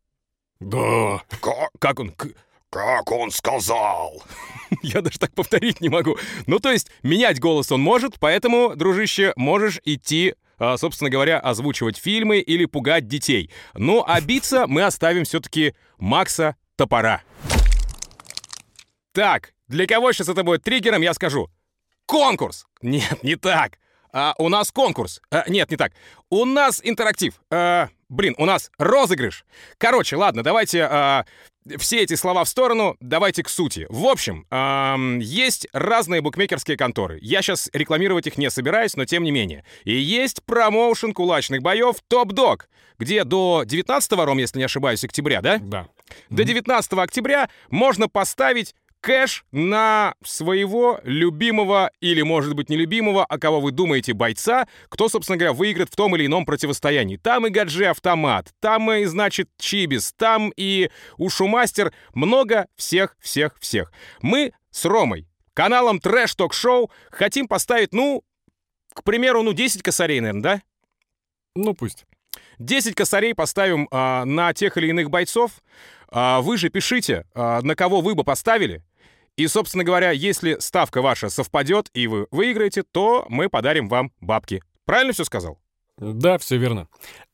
Да. 0.60 1.22
Как, 1.42 1.70
как 1.80 2.00
он? 2.00 2.14
Как 2.70 3.12
он 3.12 3.32
сказал? 3.32 4.24
Я 4.82 5.02
даже 5.02 5.20
так 5.20 5.34
повторить 5.34 5.80
не 5.80 5.90
могу. 5.90 6.18
Ну, 6.48 6.60
то 6.60 6.72
есть, 6.72 6.90
менять 7.04 7.40
голос 7.40 7.72
он 7.72 7.82
может, 7.82 8.20
поэтому, 8.20 8.76
дружище, 8.76 9.34
можешь 9.36 9.80
идти 9.86 10.36
а, 10.60 10.78
собственно 10.78 11.10
говоря, 11.10 11.40
озвучивать 11.40 11.98
фильмы 11.98 12.40
или 12.40 12.66
пугать 12.66 13.08
детей. 13.08 13.50
Ну, 13.74 14.04
а 14.06 14.22
биться 14.22 14.66
мы 14.68 14.84
оставим 14.84 15.26
все-таки 15.26 15.74
Макса 15.98 16.56
Топора. 16.78 17.22
Так, 19.14 19.54
для 19.68 19.86
кого 19.86 20.12
сейчас 20.12 20.28
это 20.28 20.44
будет 20.44 20.64
триггером, 20.64 21.02
я 21.02 21.14
скажу. 21.14 21.50
Конкурс! 22.08 22.66
Нет, 22.82 23.24
не 23.24 23.36
так. 23.36 23.78
А, 24.12 24.34
у 24.40 24.50
нас 24.50 24.72
конкурс. 24.72 25.22
А, 25.32 25.44
нет, 25.48 25.70
не 25.70 25.78
так. 25.78 25.94
У 26.30 26.46
нас 26.46 26.82
интерактив. 26.84 27.36
А, 27.52 27.90
блин, 28.10 28.34
у 28.38 28.46
нас 28.46 28.72
розыгрыш. 28.78 29.46
Короче, 29.78 30.16
ладно, 30.16 30.44
давайте 30.44 30.88
а, 30.90 31.26
все 31.78 32.02
эти 32.02 32.16
слова 32.16 32.44
в 32.44 32.50
сторону, 32.50 32.98
давайте 33.00 33.44
к 33.44 33.50
сути. 33.50 33.86
В 33.90 34.06
общем, 34.06 34.46
а, 34.50 34.98
есть 35.20 35.68
разные 35.74 36.22
букмекерские 36.22 36.76
конторы. 36.76 37.20
Я 37.22 37.42
сейчас 37.42 37.70
рекламировать 37.72 38.28
их 38.28 38.38
не 38.38 38.50
собираюсь, 38.50 38.96
но 38.96 39.06
тем 39.06 39.24
не 39.24 39.32
менее. 39.32 39.64
И 39.84 39.94
есть 39.94 40.44
промоушен 40.44 41.14
кулачных 41.14 41.62
боев 41.62 41.98
Топ 42.08 42.34
Дог, 42.34 42.68
где 43.00 43.24
до 43.24 43.64
19 43.64 44.12
ром, 44.26 44.38
если 44.40 44.58
не 44.58 44.66
ошибаюсь, 44.66 45.04
октября, 45.04 45.42
да? 45.42 45.60
Да. 45.60 45.88
До 46.30 46.44
19 46.44 46.94
октября 46.94 47.50
можно 47.70 48.10
поставить 48.10 48.76
кэш 49.04 49.44
на 49.52 50.16
своего 50.24 51.02
любимого 51.04 51.92
или, 52.00 52.22
может 52.22 52.56
быть, 52.56 52.70
нелюбимого, 52.70 53.26
а 53.26 53.38
кого 53.38 53.60
вы 53.60 53.72
думаете, 53.72 54.14
бойца, 54.14 54.66
кто, 54.88 55.10
собственно 55.10 55.38
говоря, 55.38 55.52
выиграет 55.52 55.90
в 55.92 55.96
том 55.96 56.16
или 56.16 56.26
ином 56.26 56.46
противостоянии. 56.46 57.18
Там 57.18 57.46
и 57.46 57.50
Гаджи 57.50 57.86
Автомат, 57.86 58.54
там 58.62 58.90
и, 58.94 59.04
значит, 59.04 59.50
Чибис, 59.60 60.14
там 60.14 60.54
и 60.56 60.90
Ушумастер, 61.18 61.94
много 62.14 62.68
всех-всех-всех. 62.78 63.92
Мы 64.22 64.54
с 64.72 64.86
Ромой, 64.86 65.28
каналом 65.54 66.00
Трэш 66.00 66.34
Ток 66.36 66.54
Шоу, 66.54 66.90
хотим 67.12 67.50
поставить, 67.50 67.94
ну, 67.94 68.24
к 68.94 69.04
примеру, 69.04 69.44
ну, 69.44 69.52
10 69.52 69.84
косарей, 69.84 70.22
наверное, 70.22 70.42
да? 70.42 70.62
Ну, 71.56 71.74
пусть. 71.74 72.06
10 72.60 72.96
косарей 72.96 73.36
поставим 73.36 73.90
а, 73.92 74.24
на 74.24 74.54
тех 74.54 74.78
или 74.78 74.88
иных 74.88 75.10
бойцов. 75.10 75.52
А, 76.08 76.42
вы 76.42 76.58
же 76.58 76.70
пишите, 76.70 77.26
а, 77.34 77.62
на 77.62 77.76
кого 77.76 78.00
вы 78.00 78.16
бы 78.16 78.24
поставили, 78.24 78.82
и, 79.36 79.48
собственно 79.48 79.84
говоря, 79.84 80.12
если 80.12 80.58
ставка 80.60 81.02
ваша 81.02 81.30
совпадет 81.30 81.90
и 81.94 82.08
вы 82.08 82.28
выиграете, 82.32 82.84
то 82.84 83.26
мы 83.30 83.50
подарим 83.50 83.90
вам 83.90 84.12
бабки. 84.22 84.62
Правильно 84.86 85.14
все 85.14 85.24
сказал? 85.24 85.60
Да, 85.98 86.38
все 86.38 86.58
верно. 86.58 86.88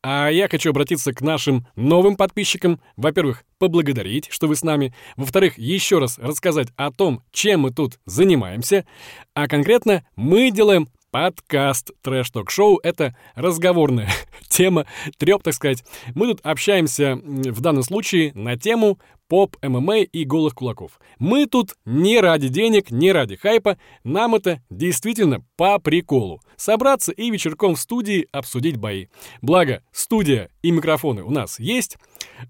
А 0.03 0.29
я 0.29 0.47
хочу 0.49 0.69
обратиться 0.69 1.13
к 1.13 1.21
нашим 1.21 1.65
новым 1.75 2.15
подписчикам. 2.15 2.81
Во-первых, 2.97 3.43
поблагодарить, 3.57 4.27
что 4.31 4.47
вы 4.47 4.55
с 4.55 4.63
нами. 4.63 4.93
Во-вторых, 5.15 5.57
еще 5.57 5.99
раз 5.99 6.17
рассказать 6.17 6.67
о 6.75 6.91
том, 6.91 7.23
чем 7.31 7.61
мы 7.61 7.71
тут 7.71 7.99
занимаемся. 8.05 8.85
А 9.33 9.47
конкретно 9.47 10.05
мы 10.15 10.51
делаем 10.51 10.89
подкаст 11.11 11.91
Трэш 12.01 12.29
Ток 12.31 12.51
Шоу. 12.51 12.79
Это 12.83 13.15
разговорная 13.35 14.09
тема, 14.49 14.85
треп, 15.17 15.41
так 15.41 15.53
сказать. 15.53 15.83
Мы 16.13 16.27
тут 16.27 16.39
общаемся 16.43 17.15
в 17.15 17.61
данном 17.61 17.83
случае 17.83 18.33
на 18.33 18.57
тему 18.57 18.99
поп, 19.29 19.55
ММА 19.61 20.01
и 20.01 20.25
голых 20.25 20.55
кулаков. 20.55 20.99
Мы 21.19 21.45
тут 21.45 21.75
не 21.85 22.19
ради 22.19 22.49
денег, 22.49 22.91
не 22.91 23.13
ради 23.13 23.37
хайпа, 23.37 23.77
нам 24.03 24.35
это 24.35 24.61
действительно 24.69 25.45
по 25.55 25.79
приколу. 25.79 26.41
Собраться 26.57 27.13
и 27.13 27.29
вечерком 27.31 27.75
в 27.75 27.79
студии 27.79 28.27
обсудить 28.33 28.75
бои. 28.75 29.07
Благо, 29.41 29.81
студия 29.93 30.49
и 30.61 30.71
микрофоны 30.71 31.23
у 31.23 31.29
нас 31.29 31.59
есть, 31.59 31.97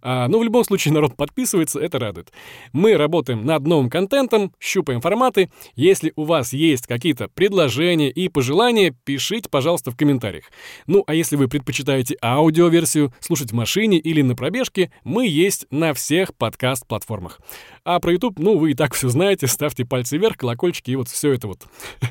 а, 0.01 0.27
но 0.27 0.39
в 0.39 0.43
любом 0.43 0.63
случае 0.63 0.93
народ 0.95 1.15
подписывается, 1.15 1.79
это 1.79 1.99
радует. 1.99 2.31
Мы 2.73 2.95
работаем 2.95 3.45
над 3.45 3.67
новым 3.67 3.89
контентом, 3.89 4.53
щупаем 4.59 5.01
форматы. 5.01 5.51
Если 5.75 6.13
у 6.15 6.23
вас 6.23 6.53
есть 6.53 6.87
какие-то 6.87 7.27
предложения 7.27 8.09
и 8.09 8.29
пожелания, 8.29 8.95
пишите, 9.03 9.49
пожалуйста, 9.49 9.91
в 9.91 9.97
комментариях. 9.97 10.45
Ну, 10.87 11.03
а 11.05 11.13
если 11.13 11.35
вы 11.35 11.47
предпочитаете 11.47 12.17
аудиоверсию, 12.21 13.13
слушать 13.19 13.51
в 13.51 13.55
машине 13.55 13.97
или 13.97 14.21
на 14.21 14.35
пробежке, 14.35 14.91
мы 15.03 15.27
есть 15.27 15.67
на 15.69 15.93
всех 15.93 16.33
подкаст-платформах. 16.69 17.39
А 17.83 17.99
про 17.99 18.11
YouTube, 18.11 18.39
ну, 18.39 18.57
вы 18.57 18.71
и 18.71 18.73
так 18.73 18.93
все 18.93 19.09
знаете, 19.09 19.47
ставьте 19.47 19.85
пальцы 19.85 20.17
вверх, 20.17 20.37
колокольчики 20.37 20.91
и 20.91 20.95
вот 20.95 21.09
все 21.09 21.33
это 21.33 21.47
вот. 21.47 21.63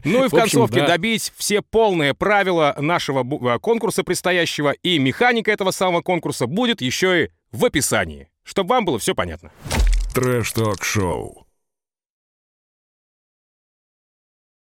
Ну 0.04 0.24
и 0.24 0.28
в, 0.28 0.32
в 0.32 0.36
концовке 0.36 0.80
да. 0.80 0.86
добить 0.86 1.32
все 1.36 1.62
полные 1.62 2.14
правила 2.14 2.74
нашего 2.78 3.24
э, 3.24 3.58
конкурса 3.58 4.04
предстоящего, 4.04 4.72
и 4.72 4.98
механика 4.98 5.50
этого 5.50 5.70
самого 5.70 6.02
конкурса 6.02 6.46
будет 6.46 6.80
еще 6.80 7.24
и 7.24 7.28
в 7.52 7.64
описании, 7.64 8.28
чтобы 8.44 8.70
вам 8.70 8.84
было 8.84 8.98
все 8.98 9.14
понятно. 9.14 9.50
Трэш-ток-шоу. 10.14 11.47